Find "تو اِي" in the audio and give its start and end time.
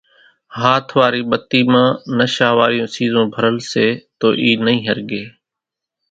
4.19-4.49